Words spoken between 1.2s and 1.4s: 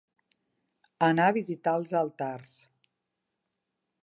a